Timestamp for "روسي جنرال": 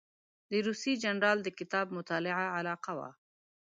0.67-1.37